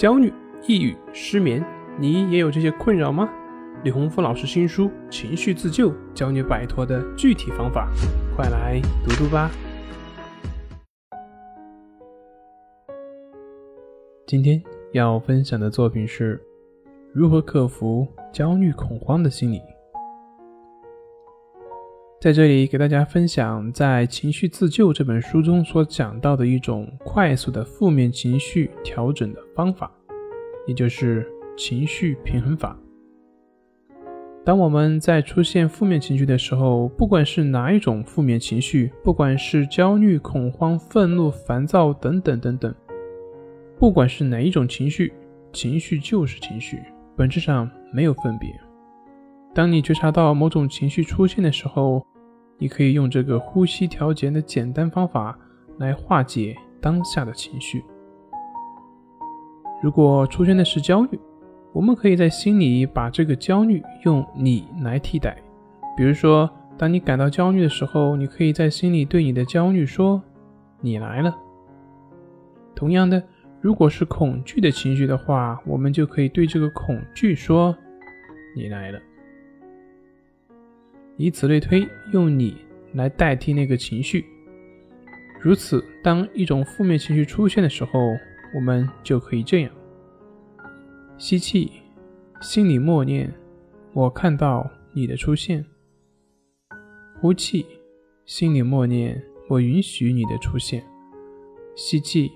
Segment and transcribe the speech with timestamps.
[0.00, 0.32] 焦虑、
[0.66, 1.62] 抑郁、失眠，
[1.98, 3.28] 你也有这些困扰吗？
[3.84, 7.86] 李洪福老师新书《情绪自救》教你摆脱的具体方法，
[8.34, 9.50] 快来读读吧。
[14.26, 16.42] 今天要分享的作品是
[17.12, 19.60] 如何克服焦虑恐慌的心理。
[22.20, 29.90] 在这里给大家分享，在《情绪自救》这本书中所讲到的一种快速的负面情绪调整的方法，
[30.66, 32.78] 也就是情绪平衡法。
[34.44, 42.74] 当我们在出现负面情绪的时候，不管是哪一种负面情绪，不管是焦虑、恐慌、愤怒、烦躁等等等等，
[43.78, 45.10] 不管是哪一种情绪，
[45.54, 46.82] 情绪就是情绪，
[47.16, 48.50] 本质上没有分别。
[49.52, 52.06] 当你觉察到某种情绪出现的时候，
[52.56, 55.36] 你可以用这个呼吸调节的简单方法
[55.78, 57.84] 来化解当下的情绪。
[59.82, 61.18] 如果出现的是焦虑，
[61.72, 65.36] 我们可以在心里把这个焦虑用“你”来替代。
[65.96, 66.48] 比如说，
[66.78, 70.22] 当你感到焦虑的时候，你可以在心里对你的焦虑说
[70.80, 71.36] ：“你来了。”
[72.74, 73.22] 同样的，
[73.60, 77.76] 如果是恐惧的情绪的话，我们就可以对这个恐惧说
[78.54, 79.00] ：“你来了。”
[81.22, 82.56] 以此类推，用你
[82.94, 84.24] 来代替那个情绪。
[85.38, 88.00] 如此，当一种负面情绪出现的时候，
[88.54, 89.70] 我们就可以这样：
[91.18, 91.72] 吸气，
[92.40, 93.30] 心里默念
[93.92, 95.62] “我看到你的出现”；
[97.20, 97.66] 呼气，
[98.24, 100.80] 心里默念“我允许你的出现”；
[101.76, 102.32] 吸气，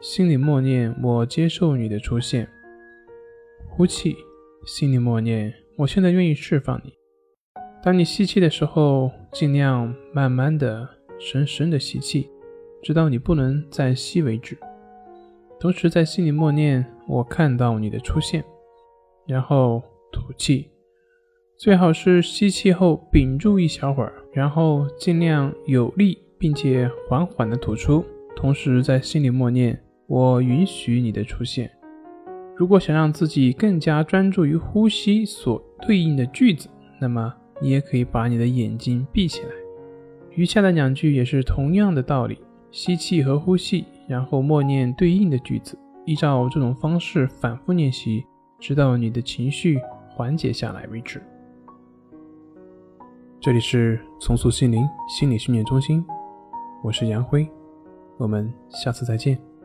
[0.00, 2.46] 心里默念“我接受你的出现”；
[3.70, 4.16] 呼气，
[4.66, 6.92] 心里默念“我现在愿意释放你”。
[7.86, 10.88] 当你吸气的时候，尽量慢慢的、
[11.20, 12.28] 深深的吸气，
[12.82, 14.58] 直到你不能再吸为止。
[15.60, 18.44] 同时在心里默念“我看到你的出现”，
[19.24, 20.68] 然后吐气，
[21.56, 28.04] 最好是吸气后屏住一小会儿，然后尽量有力并且缓缓的吐出，
[28.34, 31.70] 同时在心里默念“我允许你的出现”。
[32.58, 36.68] 如果想让自己更加专注于呼吸所对应的句子，
[37.00, 37.32] 那么。
[37.60, 39.50] 你也可以把你的眼睛闭起来，
[40.30, 42.38] 余下的两句也是同样的道理，
[42.70, 48.24] 吸气和呼气，然后默念对应的句子，依照这种方式反复练习，
[48.58, 49.78] 直到你的情绪
[50.10, 51.22] 缓解下来为止。
[53.40, 56.04] 这里是重塑心灵心理训练中心，
[56.82, 57.48] 我是杨辉，
[58.18, 59.55] 我们下次再见。